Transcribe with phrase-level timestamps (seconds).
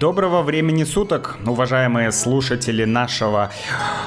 [0.00, 3.52] Доброго времени суток, уважаемые слушатели нашего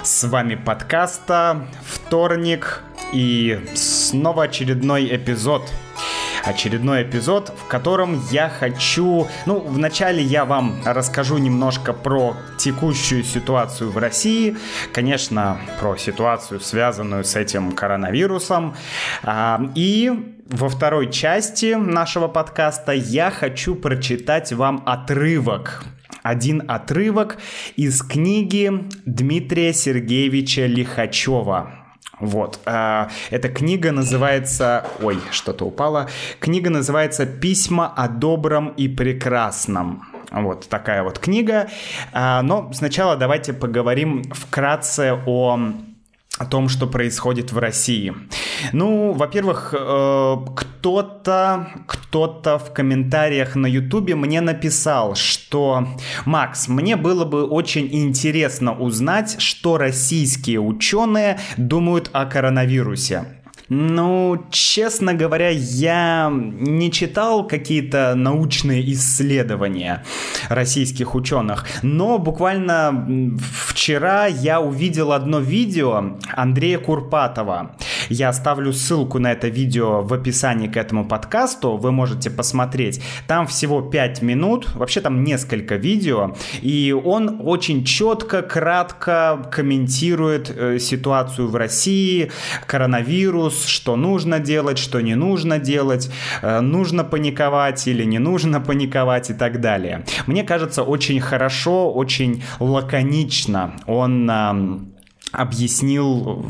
[0.04, 1.68] с вами подкаста.
[1.86, 2.82] Вторник
[3.12, 5.62] и снова очередной эпизод
[6.44, 9.28] очередной эпизод, в котором я хочу...
[9.46, 14.58] Ну, вначале я вам расскажу немножко про текущую ситуацию в России,
[14.92, 18.76] конечно, про ситуацию, связанную с этим коронавирусом,
[19.24, 25.84] а, и во второй части нашего подкаста я хочу прочитать вам отрывок
[26.24, 27.38] один отрывок
[27.76, 28.72] из книги
[29.06, 31.72] Дмитрия Сергеевича Лихачева.
[32.20, 32.60] Вот.
[32.66, 34.88] Э, эта книга называется...
[35.02, 36.10] Ой, что-то упало.
[36.40, 40.08] Книга называется «Письма о добром и прекрасном».
[40.32, 41.68] Вот такая вот книга.
[42.14, 45.60] Э, но сначала давайте поговорим вкратце о
[46.40, 48.14] о том, что происходит в России.
[48.72, 55.88] Ну, во-первых, э, кто-то, кто-то в комментариях на Ютубе мне написал, что
[56.26, 63.43] Макс, мне было бы очень интересно узнать, что российские ученые думают о коронавирусе.
[63.76, 70.04] Ну, честно говоря, я не читал какие-то научные исследования
[70.48, 77.76] российских ученых, но буквально вчера я увидел одно видео Андрея Курпатова.
[78.10, 83.02] Я оставлю ссылку на это видео в описании к этому подкасту, вы можете посмотреть.
[83.28, 90.80] Там всего 5 минут, вообще там несколько видео, и он очень четко, кратко комментирует э,
[90.80, 92.32] ситуацию в России,
[92.68, 96.10] коронавирус, что нужно делать, что не нужно делать,
[96.42, 100.06] э, нужно паниковать или не нужно паниковать и так далее.
[100.28, 104.93] Мне кажется, очень хорошо, очень лаконично он
[105.34, 106.46] объяснил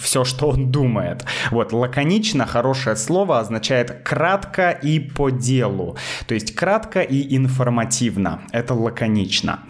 [0.00, 1.24] все, что он думает.
[1.50, 5.96] Вот, лаконично, хорошее слово, означает кратко и по делу.
[6.26, 8.42] То есть кратко и информативно.
[8.52, 9.60] Это лаконично.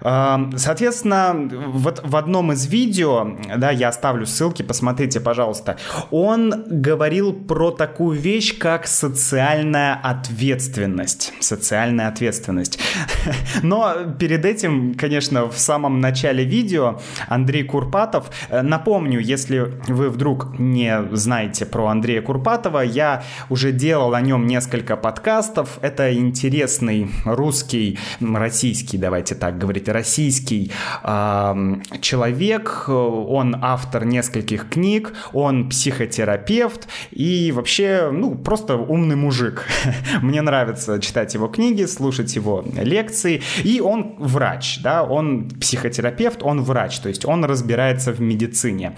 [0.00, 1.34] Соответственно,
[1.66, 5.76] вот в одном из видео, да, я оставлю ссылки, посмотрите, пожалуйста,
[6.10, 11.34] он говорил про такую вещь, как социальная ответственность.
[11.40, 12.78] Социальная ответственность.
[13.62, 20.56] Но перед этим, конечно, в самом начале видео Андрей Курпатов, э, напомню, если вы вдруг
[20.60, 25.80] не знаете про Андрея Курпатова, я уже делал о нем несколько подкастов.
[25.82, 30.70] Это интересный русский, российский, давайте так говорить, российский
[31.02, 39.64] э, человек, он автор нескольких книг, он психотерапевт и вообще, ну, просто умный мужик.
[40.22, 46.62] Мне нравится читать его книги, слушать его лекции, и он врач, да, он психотерапевт, он
[46.62, 47.63] врач, то есть он разбирается
[48.12, 48.94] в медицине.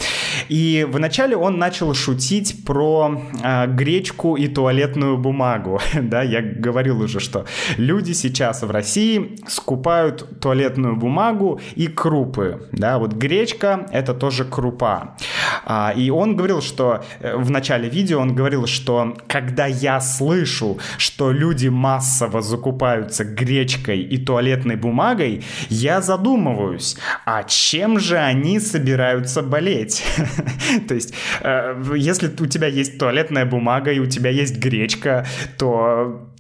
[0.49, 7.21] И вначале он начал шутить про э, гречку и туалетную бумагу, да, я говорил уже,
[7.21, 12.69] что люди сейчас в России скупают туалет туалетную бумагу и крупы.
[12.73, 15.17] Да, вот гречка— это тоже крупа.
[15.65, 20.79] А, и он говорил, что э, в начале видео он говорил, что когда я слышу,
[20.99, 29.43] что люди массово закупаются гречкой и туалетной бумагой, я задумываюсь, а чем же они собираются
[29.43, 30.05] болеть?
[30.89, 35.27] То есть, э, если у тебя есть туалетная бумага и у тебя есть гречка,
[35.59, 36.33] то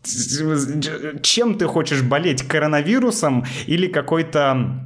[1.22, 4.80] чем ты хочешь болеть, коронавирусом или какой-то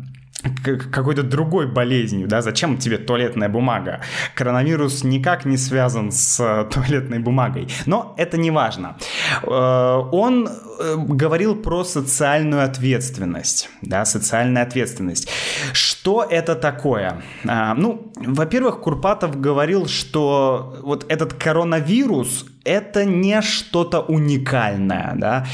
[0.92, 4.00] какой-то другой болезнью, да, зачем тебе туалетная бумага?
[4.34, 8.96] Коронавирус никак не связан с э, туалетной бумагой, но это не важно.
[9.42, 15.28] Э, он э, говорил про социальную ответственность, да, социальная ответственность.
[15.72, 17.22] Что это такое?
[17.46, 25.46] А, ну, во-первых, Курпатов говорил, что вот этот коронавирус это не что-то уникальное, да,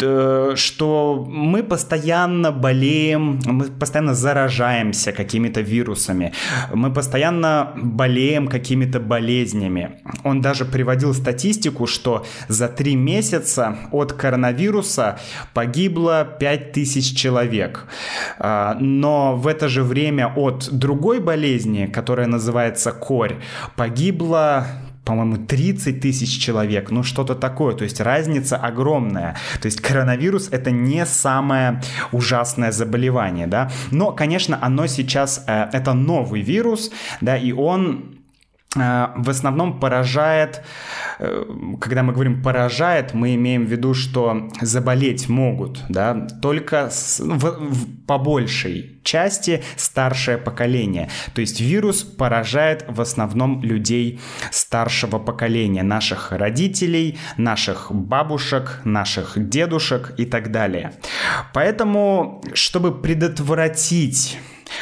[0.00, 6.32] что мы постоянно болеем, мы постоянно заражаемся какими-то вирусами,
[6.72, 10.00] мы постоянно болеем какими-то болезнями.
[10.22, 15.18] Он даже приводил статистику, что за три месяца от коронавируса
[15.52, 17.86] погибло 5000 человек.
[18.38, 23.36] А, но в это же время от другой болезни, которая называется корь,
[23.74, 24.66] погибло
[25.08, 29.36] по-моему, 30 тысяч человек, ну что-то такое, то есть разница огромная.
[29.58, 31.80] То есть коронавирус это не самое
[32.12, 36.90] ужасное заболевание, да, но, конечно, оно сейчас, э, это новый вирус,
[37.22, 38.17] да, и он
[38.74, 40.62] в основном поражает,
[41.18, 41.44] э,
[41.80, 47.38] когда мы говорим поражает, мы имеем в виду, что заболеть могут, да, только с, в,
[47.38, 48.18] в, по
[49.02, 51.08] части старшее поколение.
[51.34, 54.20] То есть вирус поражает в основном людей
[54.50, 60.92] старшего поколения, наших родителей, наших бабушек, наших дедушек и так далее.
[61.54, 64.38] Поэтому, чтобы предотвратить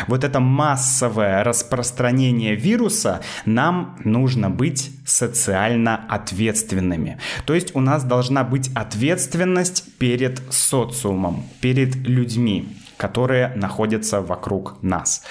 [0.07, 7.19] вот это массовое распространение вируса, нам нужно быть социально ответственными.
[7.45, 15.23] То есть у нас должна быть ответственность перед социумом, перед людьми которые находятся вокруг нас.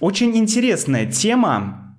[0.00, 1.96] Очень интересная тема,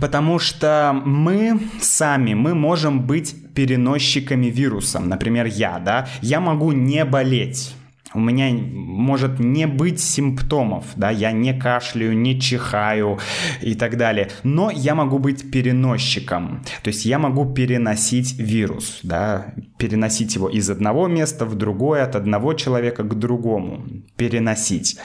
[0.00, 4.98] потому что мы сами, мы можем быть переносчиками вируса.
[4.98, 7.74] Например, я, да, я могу не болеть
[8.14, 13.18] у меня может не быть симптомов, да, я не кашляю, не чихаю
[13.60, 19.54] и так далее, но я могу быть переносчиком, то есть я могу переносить вирус, да,
[19.78, 23.84] переносить его из одного места в другое, от одного человека к другому,
[24.16, 24.98] переносить.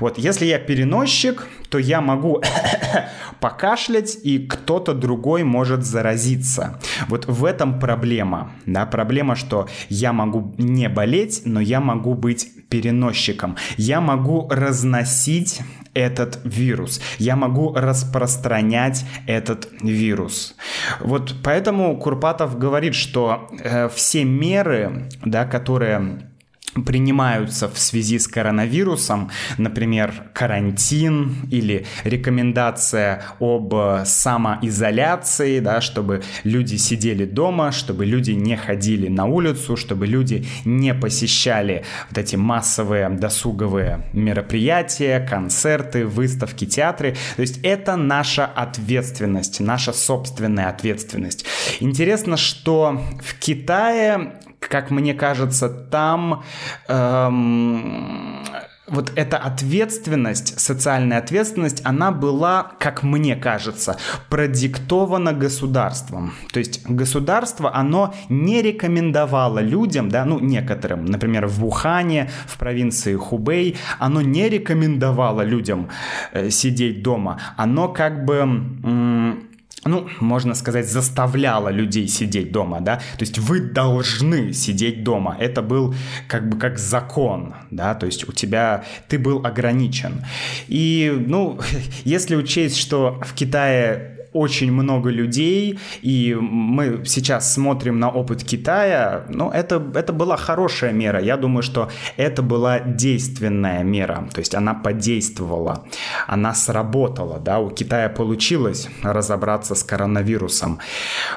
[0.00, 2.42] Вот если я переносчик, то я могу
[3.40, 6.80] покашлять, и кто-то другой может заразиться.
[7.08, 12.48] Вот в этом проблема, да, проблема, что я могу не болеть, но я могу быть
[12.72, 13.56] переносчиком.
[13.76, 15.60] Я могу разносить
[15.92, 17.02] этот вирус.
[17.18, 20.56] Я могу распространять этот вирус.
[21.00, 26.31] Вот поэтому Курпатов говорит, что э, все меры, да, которые
[26.74, 33.74] принимаются в связи с коронавирусом, например, карантин или рекомендация об
[34.04, 40.94] самоизоляции, да, чтобы люди сидели дома, чтобы люди не ходили на улицу, чтобы люди не
[40.94, 47.16] посещали вот эти массовые досуговые мероприятия, концерты, выставки, театры.
[47.36, 51.44] То есть это наша ответственность, наша собственная ответственность.
[51.80, 54.32] Интересно, что в Китае
[54.68, 56.42] как мне кажется, там
[56.88, 58.44] эм,
[58.92, 63.96] вот эта ответственность, социальная ответственность, она была, как мне кажется,
[64.28, 66.34] продиктована государством.
[66.52, 73.16] То есть государство, оно не рекомендовало людям, да, ну некоторым, например, в Вухане, в провинции
[73.16, 75.88] Хубей, оно не рекомендовало людям
[76.32, 77.40] э, сидеть дома.
[77.56, 78.36] Оно как бы...
[78.36, 79.51] М-
[79.84, 85.62] ну, можно сказать, заставляла людей сидеть дома, да, то есть вы должны сидеть дома, это
[85.62, 85.94] был
[86.28, 90.24] как бы как закон, да, то есть у тебя, ты был ограничен.
[90.68, 91.58] И, ну,
[92.04, 99.24] если учесть, что в Китае очень много людей, и мы сейчас смотрим на опыт Китая,
[99.28, 101.20] ну, это, это была хорошая мера.
[101.20, 105.84] Я думаю, что это была действенная мера, то есть она подействовала,
[106.26, 110.78] она сработала, да, у Китая получилось разобраться с коронавирусом.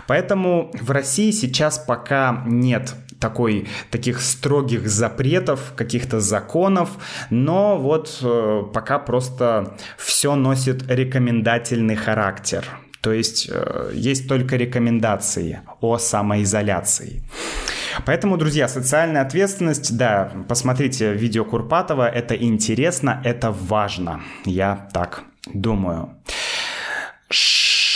[0.08, 6.90] Поэтому в России сейчас пока нет такой, таких строгих запретов, каких-то законов,
[7.30, 12.66] но вот э, пока просто все носит рекомендательный характер.
[13.06, 17.22] То есть э, есть только рекомендации о самоизоляции.
[18.04, 25.22] Поэтому, друзья, социальная ответственность, да, посмотрите видео Курпатова, это интересно, это важно, я так
[25.54, 26.18] думаю.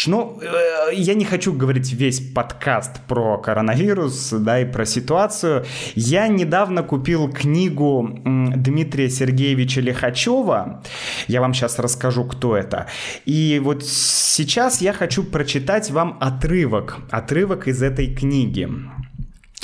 [0.10, 5.66] Ну, э, я не хочу говорить весь подкаст про коронавирус, да, и про ситуацию.
[5.94, 8.20] Я недавно купил книгу
[8.56, 10.82] Дмитрия Сергеевича Лихачева.
[11.28, 12.88] Я вам сейчас расскажу, кто это.
[13.26, 18.68] И вот сейчас я хочу прочитать вам отрывок, отрывок из этой книги.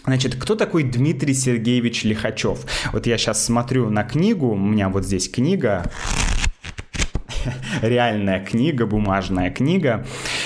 [0.06, 2.60] Значит, кто такой Дмитрий Сергеевич Лихачев?
[2.94, 5.92] Вот я сейчас смотрю на книгу, у меня вот здесь книга,
[7.82, 10.06] реальная книга, бумажная книга.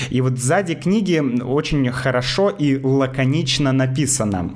[0.10, 4.51] И вот сзади книги очень хорошо и лаконично написано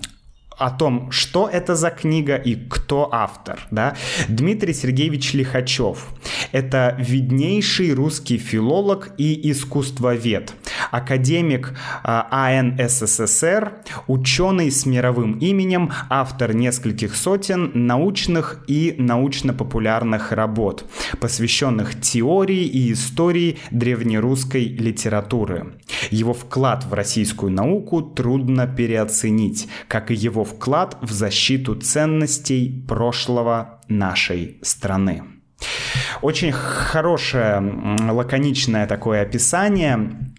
[0.57, 3.59] о том, что это за книга и кто автор.
[3.71, 3.95] Да?
[4.27, 6.13] Дмитрий Сергеевич Лихачев.
[6.51, 10.53] Это виднейший русский филолог и искусствовед,
[10.93, 11.73] академик
[12.03, 13.73] а, АНССР,
[14.05, 20.85] ученый с мировым именем, автор нескольких сотен научных и научно-популярных работ,
[21.19, 25.79] посвященных теории и истории древнерусской литературы.
[26.11, 33.81] Его вклад в российскую науку трудно переоценить, как и его вклад в защиту ценностей прошлого
[33.87, 35.23] нашей страны.
[36.21, 37.59] Очень хорошее,
[38.09, 40.32] лаконичное такое описание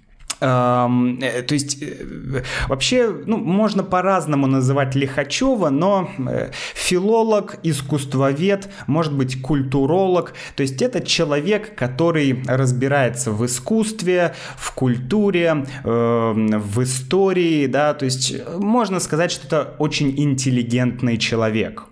[0.44, 9.40] то есть э, вообще ну, можно по-разному называть Лихачева, но э, филолог, искусствовед, может быть
[9.40, 18.04] культуролог, то есть это человек, который разбирается в искусстве, в культуре, в истории, да, то
[18.04, 21.84] есть можно сказать, что это очень интеллигентный человек.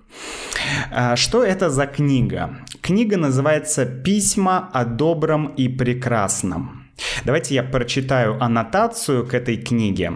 [0.90, 2.58] А что это за книга?
[2.80, 6.81] Книга называется «Письма о добром и прекрасном».
[7.24, 10.12] Давайте я прочитаю аннотацию к этой книге.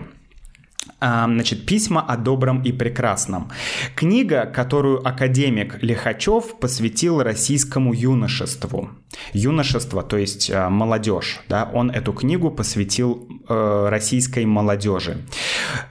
[0.99, 3.51] А, значит, «Письма о добром и прекрасном».
[3.95, 8.91] Книга, которую академик Лихачев посвятил российскому юношеству.
[9.35, 11.41] Юношество, то есть э, молодежь.
[11.49, 11.71] Да?
[11.75, 15.19] Он эту книгу посвятил э, российской молодежи.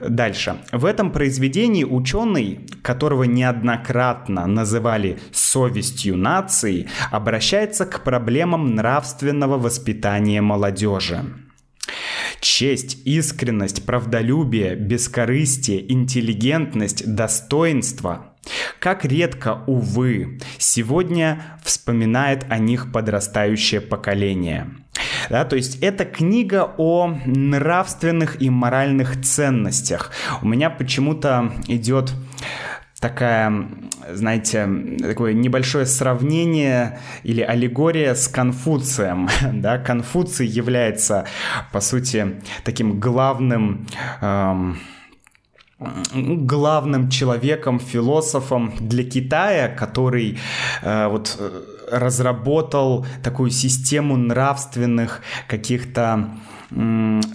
[0.00, 0.56] Дальше.
[0.72, 11.24] В этом произведении ученый, которого неоднократно называли совестью нации, обращается к проблемам нравственного воспитания молодежи.
[12.48, 18.34] Честь, искренность, правдолюбие, бескорыстие, интеллигентность, достоинство–
[18.78, 24.68] как редко, увы, сегодня вспоминает о них подрастающее поколение.
[25.28, 30.12] Да, то есть это книга о нравственных и моральных ценностях.
[30.40, 32.12] У меня почему-то идет
[33.00, 33.68] такая,
[34.10, 34.68] знаете,
[35.00, 39.28] такое небольшое сравнение или аллегория с Конфуцием.
[39.52, 39.78] Да?
[39.78, 41.26] Конфуций является,
[41.72, 43.86] по сути, таким главным...
[44.20, 44.78] Эм,
[45.78, 50.38] главным человеком, философом для Китая, который
[50.82, 56.30] э, вот э, разработал такую систему нравственных каких-то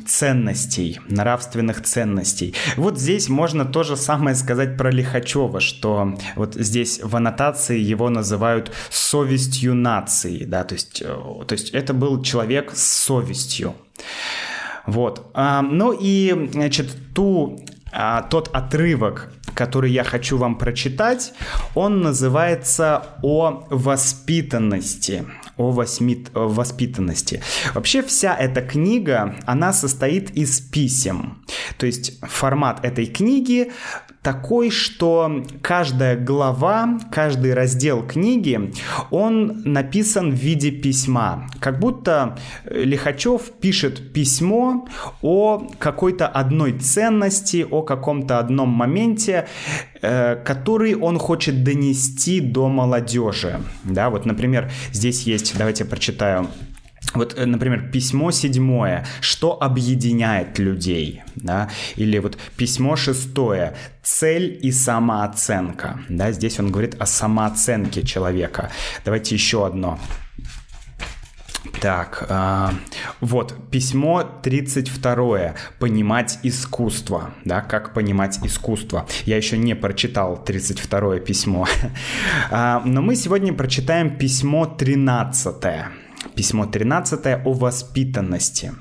[0.07, 2.53] ценностей, нравственных ценностей.
[2.75, 8.09] Вот здесь можно то же самое сказать про Лихачева, что вот здесь в аннотации его
[8.09, 13.73] называют совестью нации, да, то есть, э, то есть это был человек с совестью.
[14.85, 15.31] Вот.
[15.33, 21.33] А, ну и, значит, ту а, тот отрывок, который я хочу вам прочитать,
[21.75, 25.23] он называется «О воспитанности».
[25.55, 26.25] О восьми...
[26.33, 27.43] воспитанности.
[27.75, 31.45] Вообще вся эта книга, она состоит из писем.
[31.77, 33.71] То есть формат этой книги
[34.21, 38.71] такой, что каждая глава, каждый раздел книги,
[39.09, 41.47] он написан в виде письма.
[41.59, 44.87] Как будто Лихачев пишет письмо
[45.21, 49.47] о какой-то одной ценности, о каком-то одном моменте,
[50.01, 53.59] э, который он хочет донести до молодежи.
[53.83, 56.47] Да, вот, например, здесь есть, давайте прочитаю
[57.13, 64.71] вот, э, например, письмо седьмое, что объединяет людей, да, или вот письмо шестое, цель и
[64.71, 68.71] самооценка, да, здесь он говорит о самооценке человека.
[69.05, 69.99] Давайте еще одно.
[71.79, 72.69] Так, э,
[73.21, 75.55] вот, письмо 32.
[75.79, 77.33] Понимать искусство.
[77.45, 79.07] Да, как понимать искусство.
[79.25, 81.67] Я еще не прочитал 32 письмо.
[82.51, 85.55] А, но мы сегодня прочитаем письмо 13.
[86.35, 88.73] Письмо 13 о воспитанности.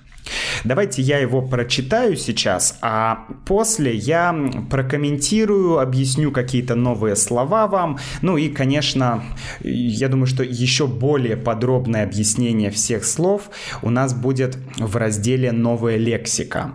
[0.65, 4.35] Давайте я его прочитаю сейчас, а после я
[4.71, 7.99] прокомментирую, объясню какие-то новые слова вам.
[8.23, 9.25] Ну и, конечно,
[9.63, 13.51] я думаю, что еще более подробное объяснение всех слов
[13.83, 16.75] у нас будет в разделе «Новая лексика».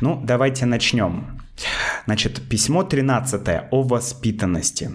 [0.00, 1.40] Ну, давайте начнем.
[2.06, 4.90] Значит, письмо 13 о воспитанности.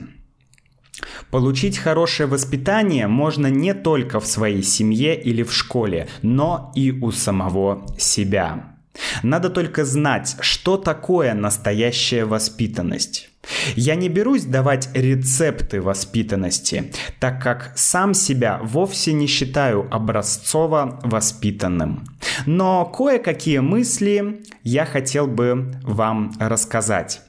[1.32, 7.12] Получить хорошее воспитание можно не только в своей семье или в школе, но и у
[7.12, 8.78] самого себя.
[9.24, 13.30] Надо только знать, что такое настоящая воспитанность.
[13.76, 22.06] Я не берусь давать рецепты воспитанности, так как сам себя вовсе не считаю образцово воспитанным.
[22.46, 27.22] Но кое-какие мысли я хотел бы вам рассказать.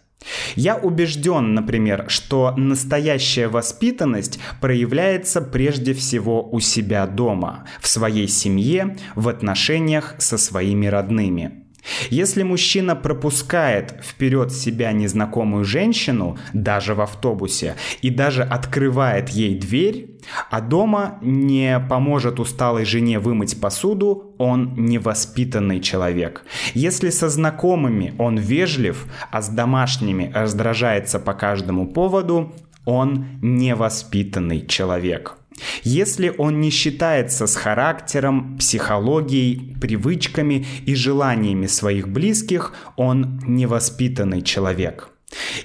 [0.57, 8.97] Я убежден, например, что настоящая воспитанность проявляется прежде всего у себя дома, в своей семье,
[9.15, 11.68] в отношениях со своими родными.
[12.11, 20.19] Если мужчина пропускает вперед себя незнакомую женщину, даже в автобусе, и даже открывает ей дверь,
[20.51, 26.45] а дома не поможет усталой жене вымыть посуду, он невоспитанный человек.
[26.75, 32.53] Если со знакомыми он вежлив, а с домашними раздражается по каждому поводу,
[32.85, 35.38] он невоспитанный человек.
[35.83, 45.11] Если он не считается с характером, психологией, привычками и желаниями своих близких, он невоспитанный человек.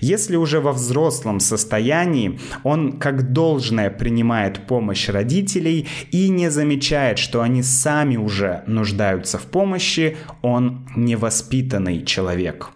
[0.01, 7.41] Если уже во взрослом состоянии он как должное принимает помощь родителей и не замечает, что
[7.41, 12.71] они сами уже нуждаются в помощи, он невоспитанный человек.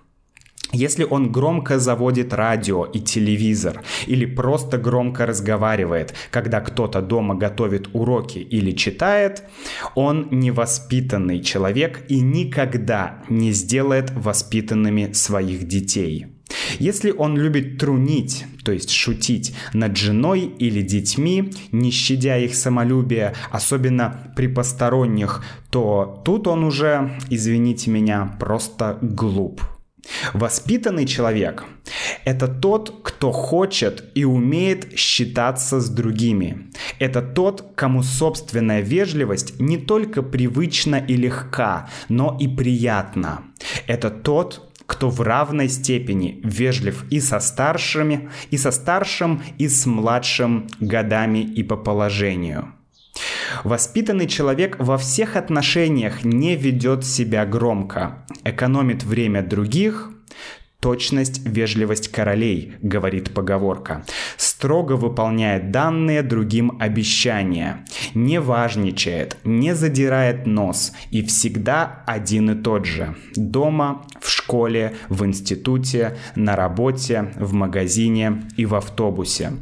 [0.74, 7.90] Если он громко заводит радио и телевизор или просто громко разговаривает, когда кто-то дома готовит
[7.94, 9.44] уроки или читает,
[9.96, 16.28] он невоспитанный человек и никогда не сделает воспитанными своих детей.
[16.80, 23.34] Если он любит трунить, то есть шутить над женой или детьми, не щадя их самолюбие,
[23.52, 29.62] особенно при посторонних, то тут он уже, извините меня, просто глуп.
[30.34, 31.66] Воспитанный человек–
[32.26, 36.72] это тот, кто хочет и умеет считаться с другими.
[37.00, 43.44] Это тот, кому собственная вежливость не только привычна и легка, но и приятна.
[43.88, 49.86] Это тот, кто в равной степени вежлив и со старшими, и со старшим, и с
[49.86, 52.74] младшим годами и по положению.
[53.64, 60.12] Воспитанный человек во всех отношениях не ведет себя громко, экономит время других,
[60.80, 64.06] Точность, вежливость королей, говорит поговорка.
[64.38, 67.84] Строго выполняет данные другим обещания.
[68.14, 73.16] Не важничает, не задирает нос и всегда один и тот же.
[73.36, 79.54] Дома, в школе, в институте, на работе, в магазине и в автобусе.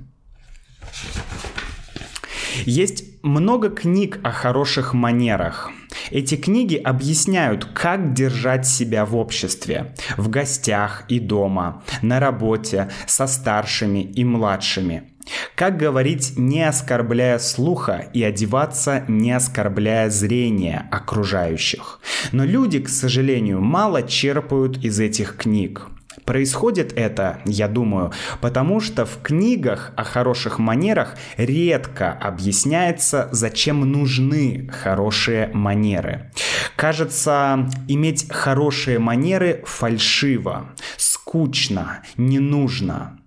[2.66, 5.72] Есть много книг о хороших манерах.
[6.12, 13.26] Эти книги объясняют, как держать себя в обществе, в гостях и дома, на работе, со
[13.26, 15.10] старшими и младшими.
[15.56, 22.00] Как говорить, не оскорбляя слуха и одеваться, не оскорбляя зрение окружающих.
[22.32, 25.88] Но люди, к сожалению, мало черпают из этих книг.
[26.26, 34.68] Происходит это, я думаю, потому что в книгах о хороших манерах редко объясняется, зачем нужны
[34.70, 36.32] хорошие манеры.
[36.76, 43.20] Кажется, иметь хорошие манеры фальшиво, скучно, не нужно.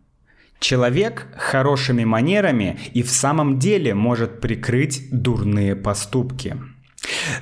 [0.58, 6.56] Человек хорошими манерами и в самом деле может прикрыть дурные поступки.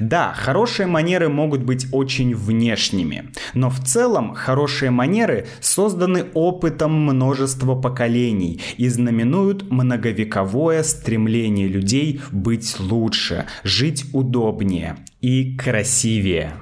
[0.01, 7.75] Да, хорошие манеры могут быть очень внешними, но в целом хорошие манеры созданы опытом множества
[7.75, 16.55] поколений и знаменуют многовековое стремление людей быть лучше, жить удобнее и красивее.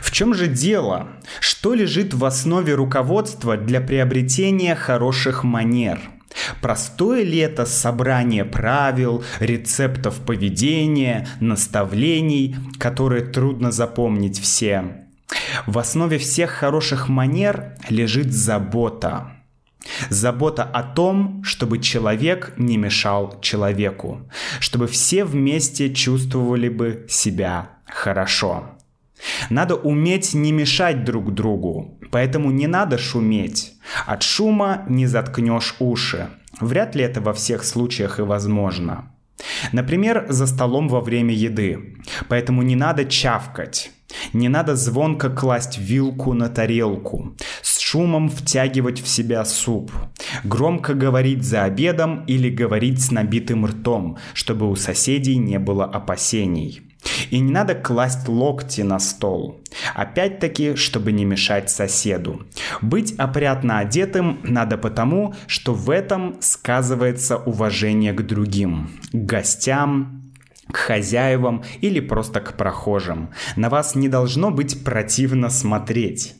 [0.00, 1.08] В чем же дело?
[1.40, 6.00] Что лежит в основе руководства для приобретения хороших манер–
[6.60, 15.02] Простое ли это собрание правил, рецептов поведения, наставлений, которые трудно запомнить всем?
[15.66, 19.32] В основе всех хороших манер лежит забота.
[20.10, 24.28] Забота о том, чтобы человек не мешал человеку,
[24.60, 28.76] чтобы все вместе чувствовали бы себя хорошо.
[29.50, 33.74] Надо уметь не мешать друг другу, поэтому не надо шуметь.
[34.06, 36.28] От шума не заткнешь уши.
[36.60, 39.12] Вряд ли это во всех случаях и возможно.
[39.72, 41.96] Например, за столом во время еды.
[42.28, 43.90] Поэтому не надо чавкать.
[44.32, 49.90] Не надо звонко класть вилку на тарелку, с шумом втягивать в себя суп,
[50.44, 56.91] громко говорить за обедом или говорить с набитым ртом, чтобы у соседей не было опасений.
[57.30, 59.60] И не надо класть локти на стол.
[59.94, 62.46] Опять-таки, чтобы не мешать соседу.
[62.80, 70.22] Быть опрятно одетым надо потому, что в этом сказывается уважение к другим, к гостям,
[70.70, 73.30] к хозяевам или просто к прохожим.
[73.56, 76.36] На вас не должно быть противно смотреть.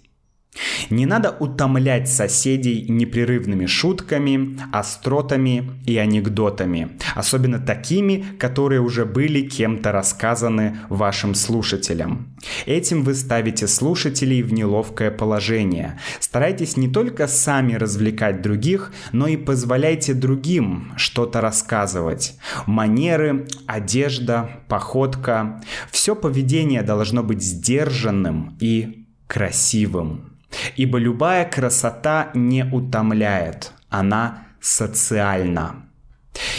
[0.91, 9.93] Не надо утомлять соседей непрерывными шутками, остротами и анекдотами, особенно такими, которые уже были кем-то
[9.93, 12.37] рассказаны вашим слушателям.
[12.67, 15.99] Этим вы ставите слушателей в неловкое положение.
[16.21, 22.37] Старайтесь не только сами развлекать других, но и позволяйте другим что-то рассказывать.
[22.67, 30.32] Манеры, одежда, походка– все поведение должно быть сдержанным и красивым.
[30.77, 35.87] Ибо любая красота не утомляет, она социальна.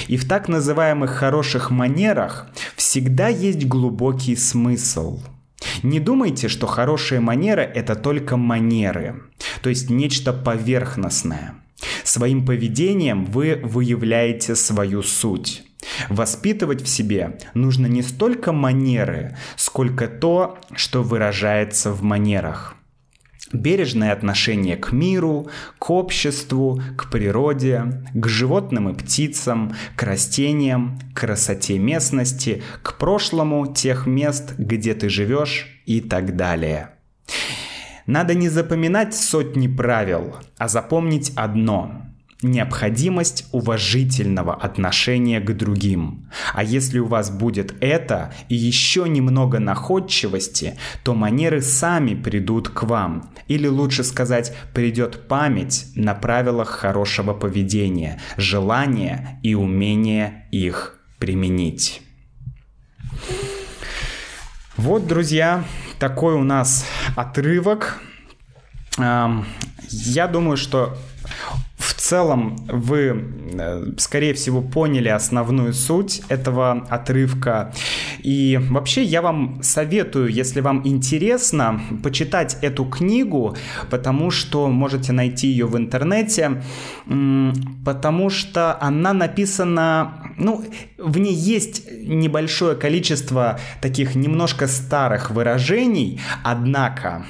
[0.07, 5.21] И в так называемых хороших манерах всегда есть глубокий смысл.
[5.81, 9.23] Не думайте, что хорошие манеры– это только манеры,
[9.61, 11.55] то есть нечто поверхностное.
[12.03, 15.63] Своим поведением вы выявляете свою суть.
[16.09, 22.75] Воспитывать в себе нужно не столько манеры, сколько то, что выражается в манерах–
[23.53, 25.47] бережное отношение к миру,
[25.79, 33.71] к обществу, к природе, к животным и птицам, к растениям, к красоте местности, к прошлому
[33.71, 36.89] тех мест, где ты живешь и так далее.
[38.05, 42.01] Надо не запоминать сотни правил, а запомнить одно–
[42.43, 46.29] необходимость уважительного отношения к другим.
[46.53, 52.83] А если у вас будет это и еще немного находчивости, то манеры сами придут к
[52.83, 53.31] вам.
[53.47, 62.01] Или лучше сказать, придет память на правилах хорошего поведения, желание и умение их применить.
[64.75, 65.63] Вот, друзья,
[65.99, 68.01] такой у нас отрывок.
[68.97, 70.97] Я думаю, что
[71.95, 77.71] в целом вы, э, скорее всего, поняли основную суть этого отрывка.
[78.19, 83.55] И вообще я вам советую, если вам интересно, почитать эту книгу,
[83.89, 86.63] потому что можете найти ее в интернете,
[87.85, 90.65] потому что она написана, ну,
[90.97, 97.25] в ней есть небольшое количество таких немножко старых выражений, однако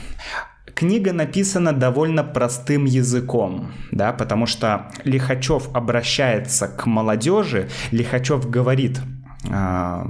[0.75, 8.99] Книга написана довольно простым языком, да, потому что Лихачев обращается к молодежи, Лихачев говорит
[9.49, 10.07] а,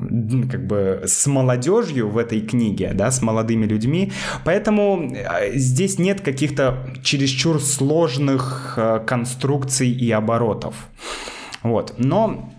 [0.50, 4.12] как бы с молодежью в этой книге, да, с молодыми людьми,
[4.46, 10.76] поэтому а, здесь нет каких-то чересчур сложных а, конструкций и оборотов.
[11.62, 12.54] Вот, но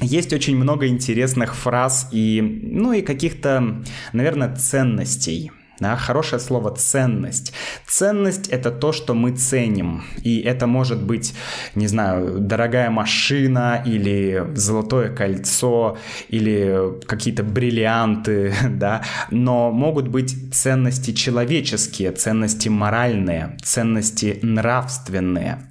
[0.00, 7.52] есть очень много интересных фраз и, ну и каких-то, наверное, ценностей, да, хорошее слово ценность.
[7.86, 10.04] Ценность это то, что мы ценим.
[10.22, 11.34] И это может быть,
[11.74, 15.96] не знаю, дорогая машина или золотое кольцо
[16.28, 19.02] или какие-то бриллианты, да.
[19.30, 25.69] Но могут быть ценности человеческие, ценности моральные, ценности нравственные.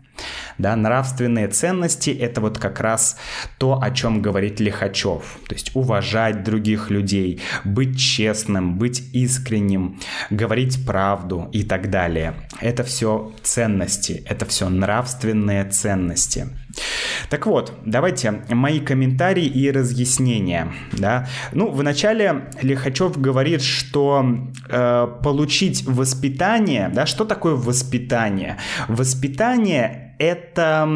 [0.57, 3.17] Да, нравственные ценности— это вот как раз
[3.57, 5.39] то, о чем говорит Лихачев.
[5.47, 12.33] То есть уважать других людей, быть честным, быть искренним, говорить правду и так далее.
[12.59, 16.47] Это все ценности, это все нравственные ценности.
[17.29, 20.71] Так вот, давайте мои комментарии и разъяснения.
[20.91, 21.27] Да?
[21.51, 24.25] Ну, вначале Лихачев говорит, что
[24.67, 28.57] э, получить воспитание, да, что такое воспитание?
[28.87, 30.87] Воспитание это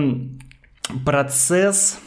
[1.05, 1.97] процесс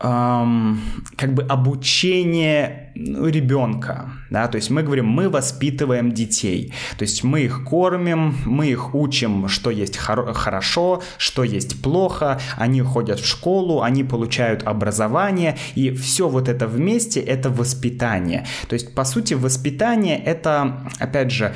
[0.00, 0.80] эм,
[1.16, 7.24] как бы обучение ну, ребенка, да, то есть мы говорим, мы воспитываем детей, то есть
[7.24, 13.20] мы их кормим, мы их учим, что есть хор- хорошо, что есть плохо, они ходят
[13.20, 19.04] в школу, они получают образование, и все вот это вместе это воспитание, то есть по
[19.04, 21.54] сути воспитание это, опять же,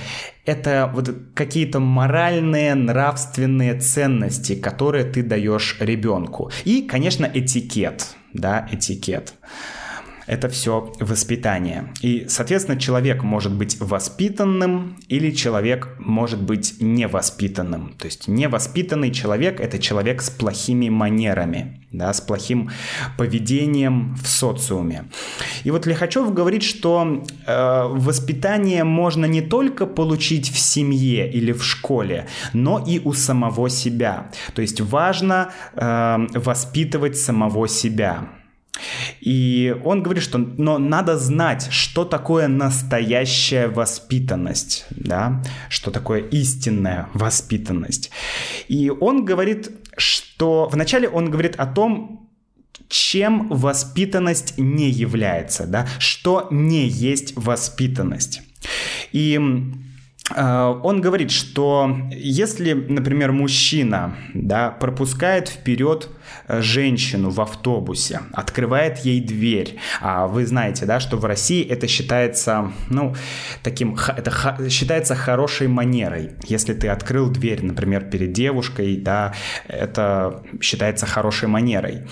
[0.49, 6.51] это вот какие-то моральные, нравственные ценности, которые ты даешь ребенку.
[6.65, 9.35] И, конечно, этикет, да, этикет
[10.29, 11.93] это все воспитание.
[12.03, 17.95] И, соответственно, человек может быть воспитанным или человек может быть невоспитанным.
[17.99, 22.71] То есть невоспитанный человек– это человек с плохими манерами, да, с плохим
[23.17, 25.05] поведением в социуме.
[25.64, 31.64] И вот Лихачев говорит, что э, воспитание можно не только получить в семье или в
[31.64, 34.31] школе, но и у самого себя.
[34.55, 38.29] То есть важно э, воспитывать самого себя.
[39.21, 47.09] И он говорит, что но надо знать, что такое настоящая воспитанность, да, что такое истинная
[47.15, 48.11] воспитанность.
[48.69, 52.29] И он говорит, что вначале он говорит о том,
[52.89, 58.43] чем воспитанность не является, да, что не есть воспитанность.
[59.13, 59.39] И
[60.35, 66.09] э, он говорит, что если, например, мужчина да, пропускает вперед
[66.49, 69.77] женщину в автобусе, открывает ей дверь.
[70.01, 73.14] А вы знаете, да, что в России это считается, ну,
[73.62, 76.33] таким, это считается хорошей манерой.
[76.47, 79.35] Если ты открыл дверь, например, перед девушкой, да,
[79.67, 82.03] это считается хорошей манерой.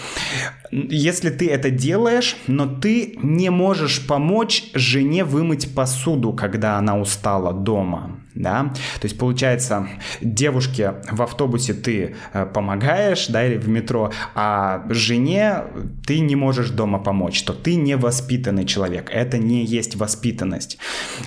[0.70, 7.52] Если ты это делаешь, но ты не можешь помочь жене вымыть посуду, когда она устала
[7.52, 9.88] дома, да, то есть получается,
[10.20, 15.64] девушке в автобусе ты э, помогаешь, да, или в метро, а жене
[16.07, 19.11] ты не можешь дома помочь, то ты не воспитанный человек.
[19.11, 20.79] Это не есть воспитанность.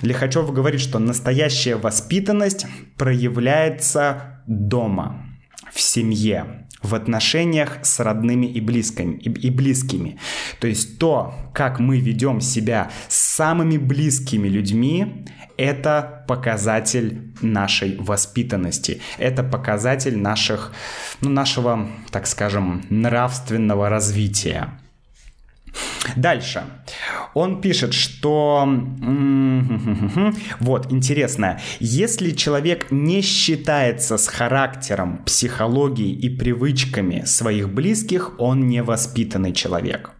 [0.02, 5.26] Лихачев говорит, что настоящая воспитанность проявляется дома,
[5.72, 10.18] в семье, в отношениях с родными и близкими, и близкими.
[10.60, 15.26] То есть то, как мы ведем себя с самыми близкими людьми,
[15.60, 20.72] это показатель нашей воспитанности, это показатель наших,
[21.20, 24.70] ну, нашего, так скажем, нравственного развития.
[26.16, 26.64] Дальше.
[27.34, 28.66] Он пишет, что...
[30.60, 31.60] Вот, интересно.
[31.78, 40.10] Если человек не считается с характером, психологией и привычками своих близких, он невоспитанный человек.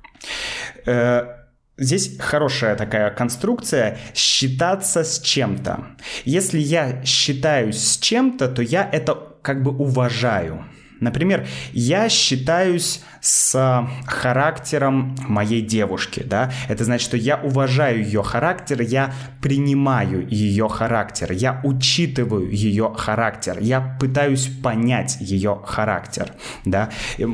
[1.81, 5.97] Здесь хорошая такая конструкция считаться с чем-то.
[6.27, 10.67] Если я считаюсь с чем-то, то я это как бы уважаю.
[11.01, 18.81] Например, я считаюсь с характером моей девушки, да, это значит, что я уважаю ее характер,
[18.83, 26.33] я принимаю ее характер, я учитываю ее характер, я пытаюсь понять ее характер,
[26.65, 26.91] да,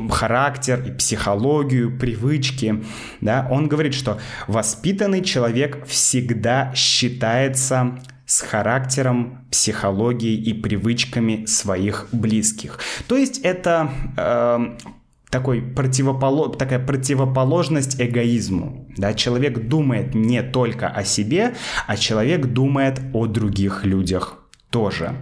[0.09, 2.83] характер и психологию, привычки,
[3.21, 12.79] да, он говорит, что воспитанный человек всегда считается с характером, психологией и привычками своих близких.
[13.07, 14.77] То есть это э,
[15.29, 16.53] такой противополо...
[16.53, 18.85] такая противоположность эгоизму.
[18.97, 19.13] Да?
[19.13, 21.55] Человек думает не только о себе,
[21.87, 24.37] а человек думает о других людях
[24.69, 25.15] тоже.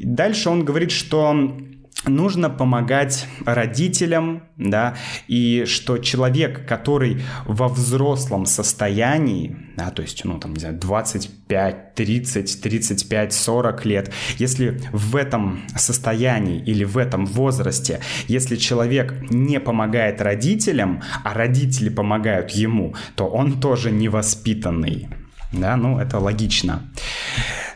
[0.00, 1.56] Дальше он говорит, что
[2.04, 4.96] нужно помогать родителям, да,
[5.28, 11.94] и что человек, который во взрослом состоянии, да, то есть, ну, там, не знаю, 25,
[11.94, 19.60] 30, 35, 40 лет, если в этом состоянии или в этом возрасте, если человек не
[19.60, 25.08] помогает родителям, а родители помогают ему, то он тоже невоспитанный,
[25.52, 26.82] да, ну, это логично.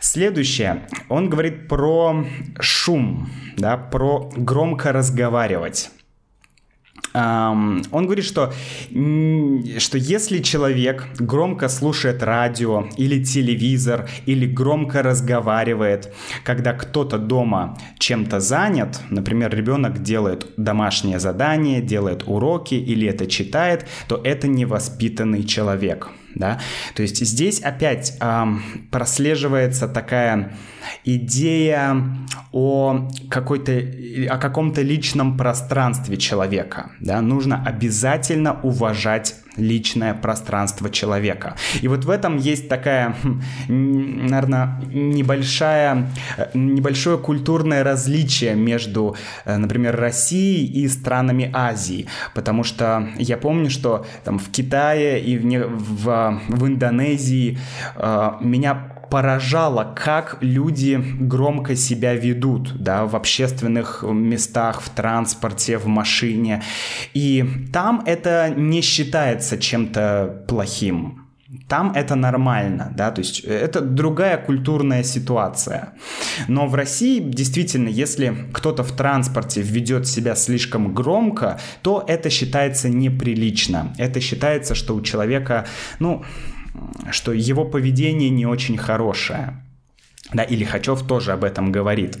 [0.01, 0.87] Следующее.
[1.09, 2.25] Он говорит про
[2.59, 5.91] шум, да, про громко разговаривать.
[7.13, 8.53] Um, он говорит, что,
[8.89, 18.39] что если человек громко слушает радио или телевизор, или громко разговаривает, когда кто-то дома чем-то
[18.39, 26.09] занят, например, ребенок делает домашнее задание, делает уроки или это читает, то это невоспитанный человек
[26.41, 26.59] да,
[26.95, 28.45] то есть здесь опять э,
[28.89, 30.53] прослеживается такая
[31.05, 32.03] идея
[32.51, 33.71] о какой-то,
[34.29, 41.55] о каком-то личном пространстве человека, да, нужно обязательно уважать личное пространство человека.
[41.81, 43.41] И вот в этом есть такая, хм,
[44.27, 46.09] наверное, небольшая,
[46.53, 52.07] небольшое культурное различие между, э, например, Россией и странами Азии.
[52.33, 57.57] Потому что я помню, что там в Китае и в, в, в Индонезии
[57.95, 65.87] э, меня поражало, как люди громко себя ведут, да, в общественных местах, в транспорте, в
[65.87, 66.63] машине.
[67.13, 71.27] И там это не считается чем-то плохим.
[71.67, 75.89] Там это нормально, да, то есть это другая культурная ситуация.
[76.47, 82.87] Но в России действительно, если кто-то в транспорте ведет себя слишком громко, то это считается
[82.87, 83.93] неприлично.
[83.97, 85.65] Это считается, что у человека,
[85.99, 86.23] ну,
[87.11, 89.63] что его поведение не очень хорошее.
[90.33, 92.17] Да, и Лихачев тоже об этом говорит.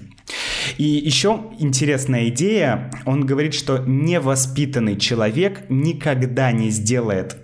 [0.77, 7.37] И еще интересная идея, он говорит, что невоспитанный человек никогда не сделает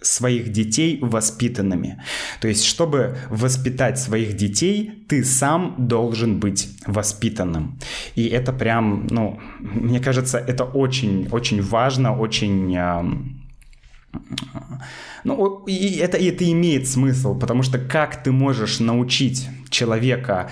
[0.00, 2.02] своих детей воспитанными.
[2.40, 7.78] То есть, чтобы воспитать своих детей, ты сам должен быть воспитанным.
[8.16, 12.76] И это прям, ну, мне кажется, это очень-очень важно, очень
[15.24, 20.50] ну, и это, и это имеет смысл, потому что как ты можешь научить человека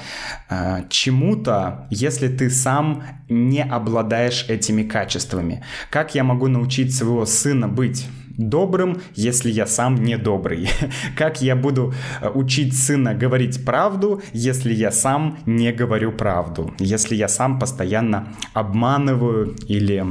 [0.48, 5.62] э, чему-то, если ты сам не обладаешь этими качествами?
[5.90, 8.06] Как я могу научить своего сына быть
[8.38, 10.70] добрым, если я сам не добрый?
[11.16, 16.72] Как я буду э, учить сына говорить правду, если я сам не говорю правду?
[16.78, 20.06] Если я сам постоянно обманываю или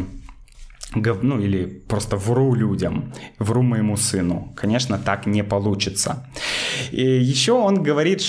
[0.96, 4.54] ну или просто вру людям, вру моему сыну.
[4.56, 6.28] Конечно, так не получится.
[6.92, 8.22] И еще он говорит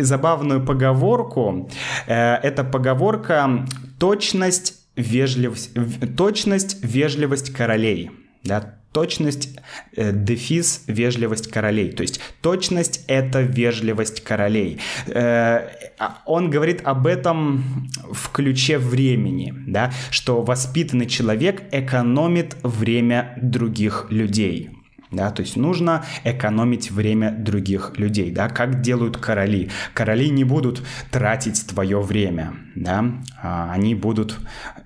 [0.00, 1.70] забавную поговорку.
[2.06, 3.66] Э, это поговорка
[3.98, 5.70] «точность, вежливость,
[6.16, 8.10] точность, вежливость королей».
[8.44, 9.48] Да, точность,
[9.96, 11.90] э, дефис, вежливость королей.
[11.90, 14.78] То есть точность— это вежливость королей.
[15.08, 23.36] Э, а он говорит об этом в ключе времени, да, что воспитанный человек экономит время
[23.42, 24.70] других людей
[25.14, 29.70] да, то есть нужно экономить время других людей, да, как делают короли.
[29.94, 33.04] Короли не будут тратить твое время, да,
[33.42, 34.38] а они будут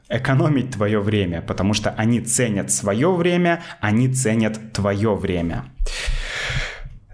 [0.09, 5.65] экономить твое время, потому что они ценят свое время, они ценят твое время.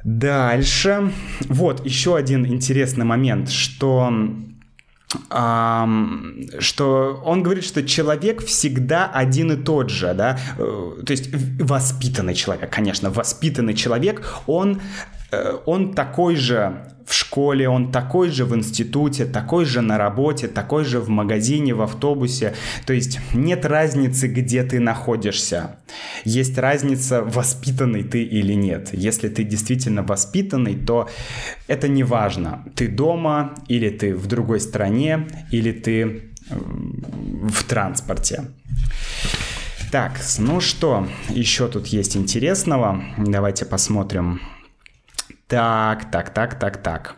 [0.05, 1.13] Дальше.
[1.49, 4.13] Вот еще один интересный момент, что
[5.31, 12.35] что он говорит, что человек всегда один и тот же, да, э, то есть воспитанный
[12.35, 14.81] человек, конечно, воспитанный человек, он,
[15.31, 20.49] э, он такой же в школе, он такой же в институте, такой же на работе,
[20.49, 22.55] такой же в магазине, в автобусе.
[22.87, 25.77] То есть нет разницы, где ты находишься.
[26.25, 28.91] Есть разница, воспитанный ты или нет.
[28.93, 31.09] Если ты действительно воспитанный, то
[31.69, 32.65] это не важно.
[32.75, 38.45] Ты дома, или ты в другой стране, или ты в транспорте.
[39.91, 43.05] Так, ну что, еще тут есть интересного.
[43.17, 44.41] Давайте посмотрим.
[45.47, 47.17] Так, так, так, так, так.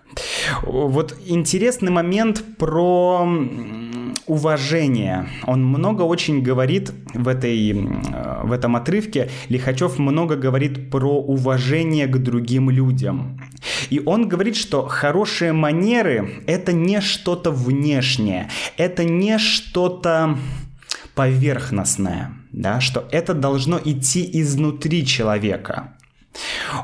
[0.62, 3.24] Вот интересный момент про
[4.26, 5.28] уважение.
[5.46, 9.30] Он много очень говорит в, этой, в этом отрывке.
[9.48, 13.40] Лихачев много говорит про уважение к другим людям.
[13.90, 20.36] И он говорит, что хорошие манеры— это не что-то внешнее, это не что-то
[21.14, 25.96] поверхностное, да, что это должно идти изнутри человека.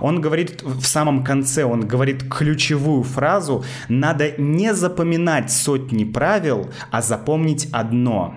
[0.01, 7.03] Он говорит в самом конце, он говорит ключевую фразу «надо не запоминать сотни правил, а
[7.03, 8.35] запомнить одно.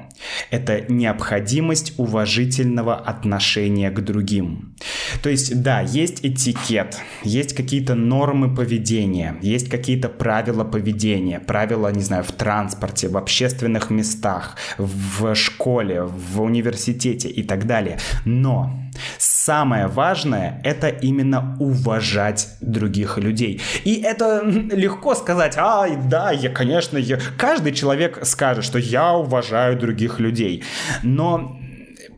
[0.49, 4.75] Это необходимость уважительного отношения к другим.
[5.21, 12.01] То есть, да, есть этикет, есть какие-то нормы поведения, есть какие-то правила поведения, правила, не
[12.01, 17.99] знаю, в транспорте, в общественных местах, в школе, в университете и так далее.
[18.23, 18.84] Но
[19.17, 23.61] самое важное— это именно уважать других людей.
[23.83, 27.19] И это легко сказать, ай, да, я, конечно, я...
[27.37, 30.63] каждый человек скажет, что я уважаю других людей.
[31.03, 31.59] Но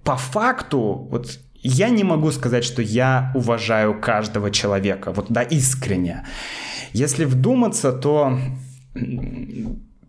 [0.03, 6.25] по факту, вот я не могу сказать, что я уважаю каждого человека, вот да, искренне.
[6.93, 8.39] Если вдуматься, то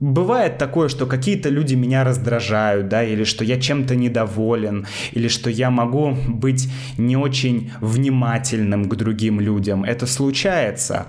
[0.00, 5.50] Бывает такое, что какие-то люди меня раздражают, да, или что я чем-то недоволен, или что
[5.50, 9.82] я могу быть не очень внимательным к другим людям.
[9.82, 11.08] Это случается.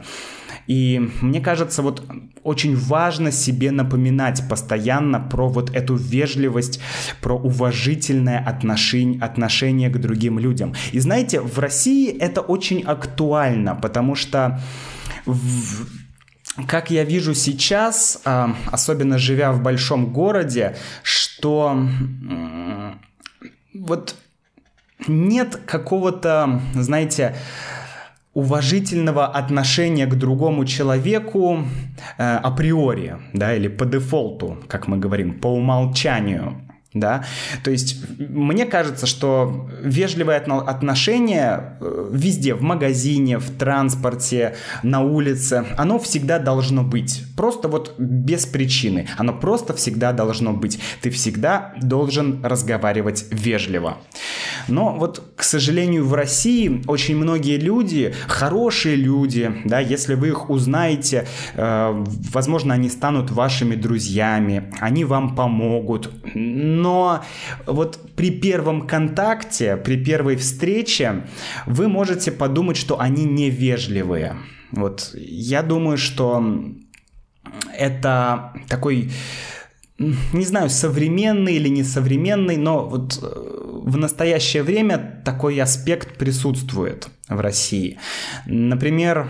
[0.65, 2.03] И мне кажется, вот
[2.43, 6.79] очень важно себе напоминать постоянно про вот эту вежливость,
[7.21, 10.73] про уважительное отношение, отношение к другим людям.
[10.91, 14.61] И знаете, в России это очень актуально, потому что
[15.25, 15.87] в,
[16.67, 21.87] как я вижу сейчас, а, особенно живя в большом городе, что
[23.73, 24.15] вот
[25.07, 27.35] нет какого-то, знаете,
[28.33, 31.65] уважительного отношения к другому человеку
[32.17, 36.61] э, априори, да, или по дефолту, как мы говорим, по умолчанию
[36.93, 37.23] да,
[37.63, 45.65] то есть мне кажется, что вежливое отношение э, везде, в магазине, в транспорте, на улице,
[45.77, 51.75] оно всегда должно быть, просто вот без причины, оно просто всегда должно быть, ты всегда
[51.79, 53.99] должен разговаривать вежливо.
[54.67, 60.49] Но вот, к сожалению, в России очень многие люди, хорошие люди, да, если вы их
[60.49, 66.09] узнаете, э, возможно, они станут вашими друзьями, они вам помогут,
[66.81, 67.23] но
[67.65, 71.27] вот при первом контакте, при первой встрече
[71.65, 74.37] вы можете подумать, что они невежливые.
[74.71, 76.43] Вот я думаю, что
[77.77, 79.11] это такой
[79.99, 87.39] не знаю, современный или несовременный, но вот э, в настоящее время такой аспект присутствует в
[87.39, 87.99] России.
[88.45, 89.29] Например,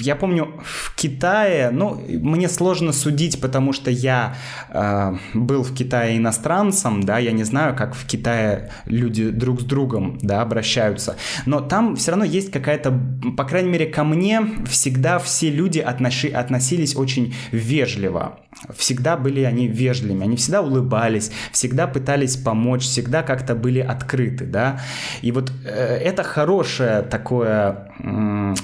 [0.00, 4.34] я помню в Китае, ну, мне сложно судить, потому что я
[4.70, 9.64] э, был в Китае иностранцем, да, я не знаю, как в Китае люди друг с
[9.64, 12.98] другом, да, обращаются, но там все равно есть какая-то,
[13.36, 18.40] по крайней мере, ко мне всегда все люди отноши, относились очень вежливо,
[18.76, 24.80] всегда были они вежливыми, они всегда улыбались, всегда пытались помочь, всегда как-то были открыты, да,
[25.22, 27.92] и вот э, это хорошее такое такое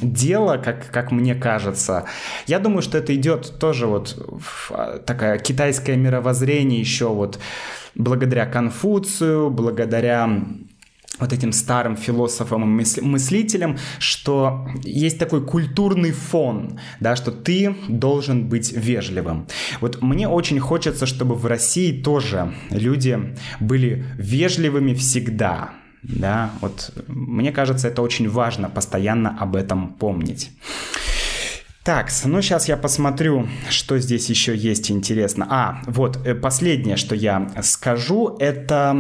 [0.00, 2.05] дело, как, как мне кажется.
[2.46, 4.16] Я думаю, что это идет тоже вот
[4.70, 7.38] а, такая китайское мировоззрение еще вот
[7.94, 10.31] благодаря Конфуцию, благодаря
[11.20, 18.48] вот этим старым философам и мыслителям, что есть такой культурный фон, да, что ты должен
[18.48, 19.46] быть вежливым.
[19.81, 25.72] Вот мне очень хочется, чтобы в России тоже люди были вежливыми всегда,
[26.05, 30.51] да, вот мне кажется, это очень важно постоянно об этом помнить.
[31.85, 35.47] Так, ну сейчас я посмотрю, что здесь еще есть интересно.
[35.51, 38.97] А, вот э, последнее, что я скажу, это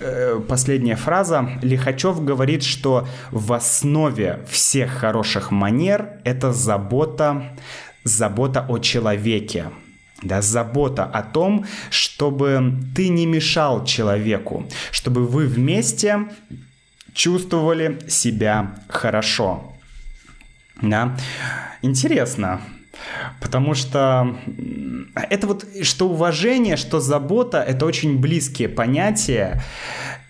[0.00, 1.48] э, последняя фраза.
[1.62, 7.56] Лихачев говорит, что в основе всех хороших манер это забота,
[8.02, 9.66] забота о человеке.
[10.24, 16.28] Да, забота о том, чтобы ты не мешал человеку, чтобы вы вместе
[17.12, 19.74] чувствовали себя хорошо.
[20.80, 21.16] Да.
[21.82, 22.60] Интересно,
[23.40, 24.36] потому что
[25.14, 29.62] это вот, что уважение, что забота, это очень близкие понятия.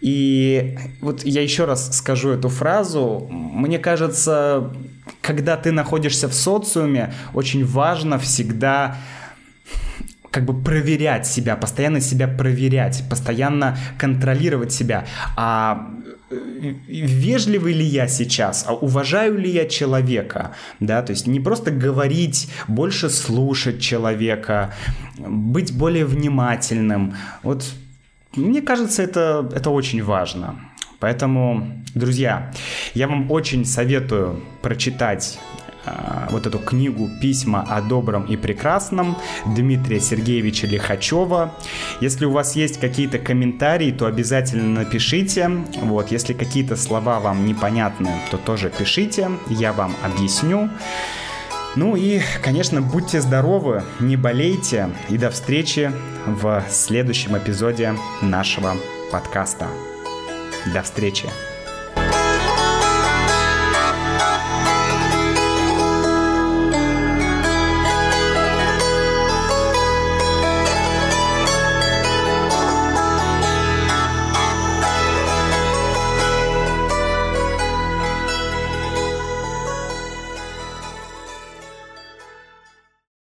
[0.00, 3.26] И вот я еще раз скажу эту фразу.
[3.30, 4.74] Мне кажется,
[5.22, 8.96] когда ты находишься в социуме, очень важно всегда
[10.30, 15.06] как бы проверять себя, постоянно себя проверять, постоянно контролировать себя.
[15.36, 15.90] А
[16.88, 22.50] вежливый ли я сейчас, а уважаю ли я человека, да, то есть не просто говорить,
[22.66, 24.74] больше слушать человека,
[25.18, 27.64] быть более внимательным, вот
[28.34, 30.56] мне кажется, это, это очень важно.
[30.98, 32.52] Поэтому, друзья,
[32.94, 35.38] я вам очень советую прочитать
[36.30, 39.16] вот эту книгу «Письма о добром и прекрасном»
[39.46, 41.54] Дмитрия Сергеевича Лихачева.
[42.00, 45.50] Если у вас есть какие-то комментарии, то обязательно напишите.
[45.82, 50.70] Вот, если какие-то слова вам непонятны, то тоже пишите, я вам объясню.
[51.76, 55.90] Ну и, конечно, будьте здоровы, не болейте и до встречи
[56.26, 58.76] в следующем эпизоде нашего
[59.10, 59.66] подкаста.
[60.72, 61.53] До встречи!